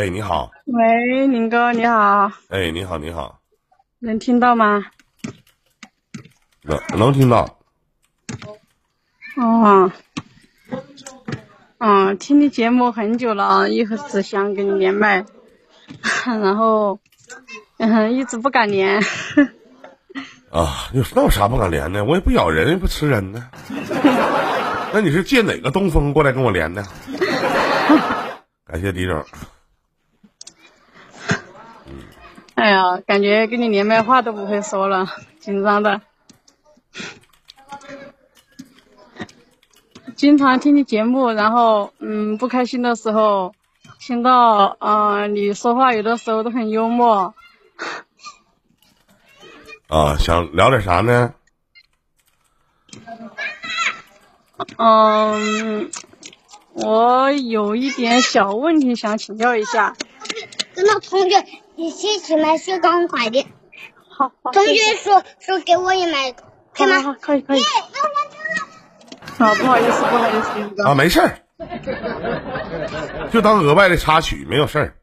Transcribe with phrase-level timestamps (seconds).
[0.00, 0.50] 哎，你好。
[0.64, 2.32] 喂，林哥，你好。
[2.48, 3.38] 哎，你好，你好。
[3.98, 4.86] 能听到吗？
[6.62, 7.58] 能能听到。
[9.36, 9.92] 哦。
[11.76, 15.26] 嗯，听你节目很久了，一直想跟你连麦，
[16.24, 16.98] 然后，
[17.76, 19.02] 嗯，一直不敢连。
[20.50, 22.02] 啊，有那有啥不敢连的？
[22.06, 23.50] 我也不咬人，也不吃人呢。
[24.94, 26.82] 那你是借哪个东风过来跟我连的？
[28.64, 29.22] 感谢李总。
[32.60, 35.06] 哎呀，感觉跟你连麦话都不会说了，
[35.40, 36.02] 紧张的。
[40.14, 43.54] 经常听你节目，然后嗯，不开心的时候
[43.98, 47.34] 听到嗯你说话，有的时候都很幽默。
[49.88, 51.32] 啊，想聊点啥呢？
[54.76, 55.90] 嗯，
[56.74, 59.96] 我有一点小问题想请教一下。
[60.74, 61.42] 跟那同学。
[61.80, 63.46] 你先去买雪糕快点。
[64.10, 66.32] 好，同学说说给我也买，
[66.74, 67.16] 可以吗？
[67.18, 67.62] 可以可以。
[69.38, 70.32] 好，不好意思，不好意
[70.76, 71.38] 思，啊，没事儿，
[73.32, 74.94] 就当额外的插曲，没有事儿。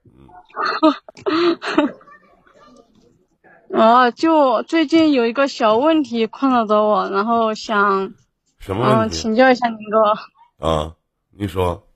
[3.71, 8.13] 哦， 就最近有一个小问题困扰着我，然后想
[8.59, 9.15] 什么问题？
[9.15, 10.67] 请教一下您哥。
[10.67, 10.93] 啊，
[11.35, 11.87] 你说。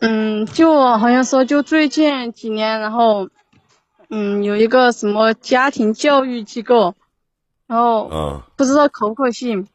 [0.00, 3.28] 嗯，就好像说，就最近几年，然后，
[4.10, 6.94] 嗯，有一个什么家庭教育机构，
[7.66, 9.66] 然后，嗯，不知道可不可信。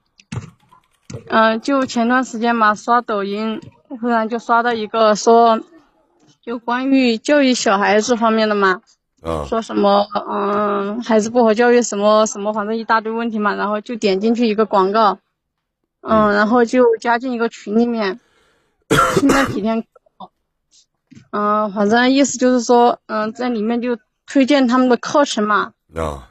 [1.27, 3.59] 嗯，就前段时间嘛，刷抖音，
[4.01, 5.59] 忽然就刷到一个说，
[6.41, 8.81] 就关于教育小孩子方面的嘛，
[9.21, 15.19] 嗯，说什么，嗯，孩子不好教育什么什么，反正一大堆问题嘛，然后就点进去一个广告，
[16.01, 18.19] 嗯，然后就加进一个群里面，
[19.19, 19.85] 听了几天。
[21.35, 25.73] 嗯，反正意思就是说，嗯，在里面就推荐他们的课程嘛。
[25.95, 26.29] 啊。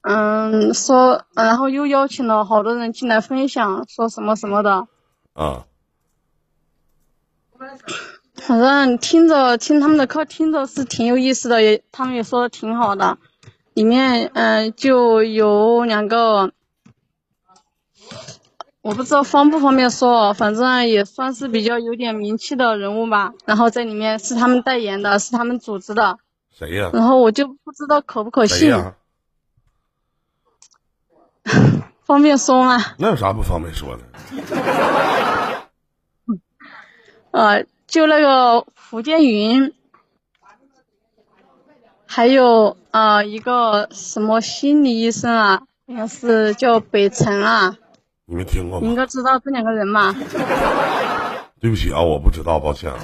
[0.00, 4.88] 嗯，说，然后又邀请了好多人进来分享，说什么什么的。
[5.34, 5.66] 啊。
[8.40, 13.18] 反正听着听他们的课，听着是挺有意思的，也他们也说的挺好的。
[13.74, 16.52] 里面，嗯，就有两个。
[18.84, 23.32] 我不知道方不方便说，反正也算是比较有点名气的人物吧。
[23.46, 26.18] 然后在里面是他们代言的，是他们组织的。
[26.52, 26.90] 谁呀？
[26.92, 28.70] 然后我就不知道可不可信。
[32.02, 32.78] 方便说吗？
[32.98, 34.02] 那有啥不方便说的？
[37.32, 39.72] 呃，就那个福建云，
[42.04, 47.78] 还有呃一个什么心理医生啊，好像是叫北辰啊。
[48.26, 48.86] 你们听过吗？
[48.86, 50.14] 应该知道这两个人吧。
[51.60, 52.98] 对不起啊，我不知道，抱歉啊。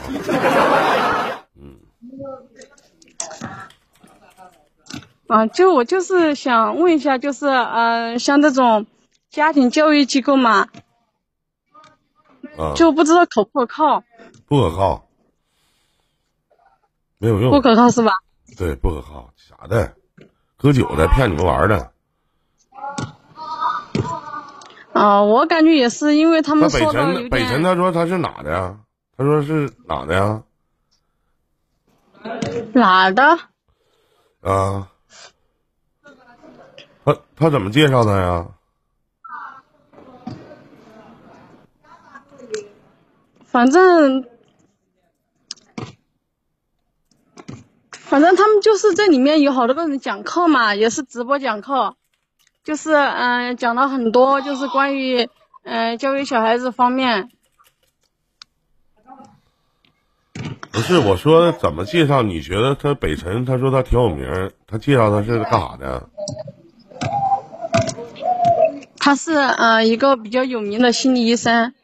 [1.57, 1.77] 嗯。
[5.29, 8.87] 啊，就我就是想问一下，就是嗯，像这种
[9.31, 10.69] 家庭教育机构嘛，
[12.59, 14.03] 啊，就不知道可不可靠。
[14.47, 15.07] 不可靠，
[17.19, 17.51] 没有用。
[17.51, 18.13] 不可靠是吧？
[18.59, 19.95] 对，不可靠，假的，
[20.57, 21.93] 喝酒的，骗你们玩的。
[25.01, 28.81] 啊，我感觉也是，因为他们说的北辰，他说他是哪的呀？
[29.17, 30.43] 他说是哪的呀？
[32.75, 33.23] 哪的？
[34.43, 34.91] 啊，
[37.03, 38.47] 他他怎么介绍的呀？
[43.47, 44.29] 反正
[47.91, 51.97] 反正他们就是这里面有好多个人讲课嘛，也是直播讲课。
[52.71, 55.29] 就是嗯，讲了很多，就是关于
[55.65, 57.29] 嗯教育小孩子方面。
[60.71, 62.23] 不是我说怎么介绍？
[62.23, 63.45] 你觉得他北辰？
[63.45, 66.09] 他说他挺有名，他介绍他是干啥的？
[68.99, 71.75] 他是嗯一个比较有名的心理医生，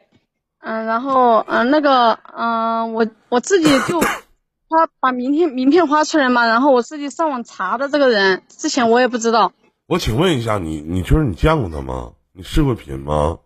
[0.61, 9.51] 嗯，然后嗯那个嗯我我自己就他把名片名片发出来嘛，然后我自己上网查的这个人，之前我也不知道。
[9.87, 12.11] 我请问一下你，你就是你见过他吗？
[12.33, 13.39] 你视过频吗？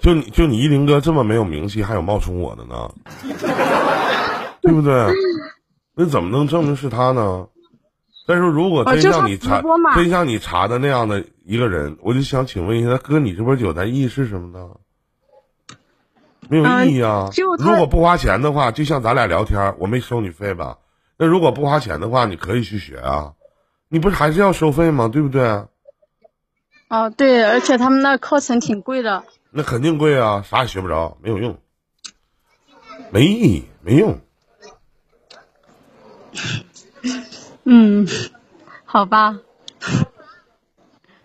[0.00, 2.92] 就你就你一林哥这么没有名气，还有冒充我的呢，
[4.60, 5.06] 对不对？
[5.94, 7.46] 那怎么能证明是他呢？
[8.26, 9.62] 但是如果真像你查，
[9.94, 14.68] 真像你查的那样的一个人，我就想请问一下，哥，你直播间咱意义是什么呢？
[16.48, 17.30] 没有意义啊！
[17.58, 20.78] 如果不花钱的话，就像咱俩聊天，我没收你费吧？
[21.16, 23.34] 那如果不花钱的话，你可以去学啊。
[23.88, 25.08] 你不是还是要收费吗？
[25.08, 25.42] 对不对？
[26.88, 29.24] 哦，对，而且他们那课程挺贵的。
[29.50, 31.58] 那肯定贵啊，啥也学不着，没有用。
[33.10, 34.18] 没意义，没用。
[37.64, 38.06] 嗯，
[38.84, 39.38] 好吧。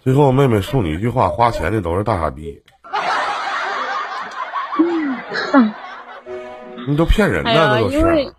[0.02, 2.62] 最后，妹妹送你一句话：花钱的都是大傻逼。
[6.88, 8.34] 你都骗人呢，这都是。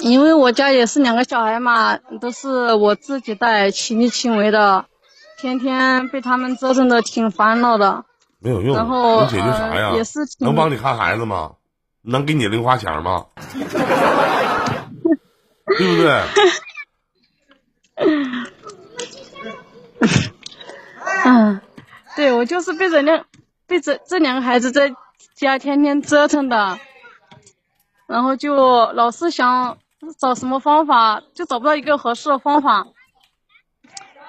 [0.00, 4.86] 因为我家也是两个小孩嘛，都是我自己带，亲力亲为的，
[5.38, 8.04] 天天被他们折腾的挺烦恼的。
[8.40, 9.92] 没有用，然后能解决啥呀？
[9.94, 11.52] 也是能帮你看孩子吗？
[12.02, 13.26] 能给你零花钱吗？
[15.78, 16.22] 对不对？
[21.24, 21.60] 嗯，
[22.16, 23.24] 对我就是被这两
[23.66, 24.92] 被这这两个孩子在
[25.34, 26.78] 家天天折腾的，
[28.06, 29.78] 然后就老是想。
[30.18, 32.86] 找什么方法就找不到一个合适的方法，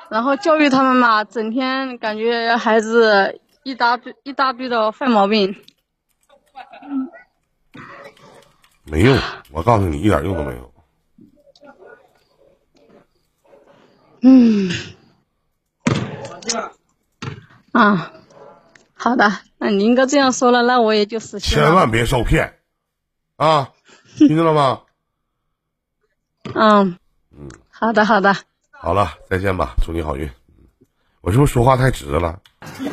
[0.09, 5.55] 然后教育他们嘛，整天感觉孩子一大堆一大堆的坏毛病，
[8.83, 9.17] 没用，
[9.51, 10.71] 我告诉你一点用都没有。
[14.21, 14.71] 嗯，
[17.71, 18.11] 啊，
[18.93, 21.65] 好的，那您哥这样说了，那我也就死心了。
[21.65, 22.59] 千万别受骗，
[23.35, 23.71] 啊，
[24.17, 24.81] 听见了吗？
[26.53, 26.97] 嗯
[27.37, 28.35] 嗯，好的好的，
[28.71, 30.29] 好了，再见吧，祝你好运。
[31.21, 32.39] 我是不是说话太直了？
[32.77, 32.83] 是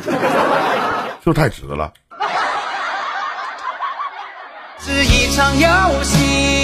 [1.25, 1.93] 不是太直了。
[4.79, 6.62] 是一场游戏。